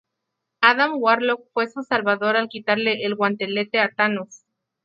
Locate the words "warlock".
0.99-1.43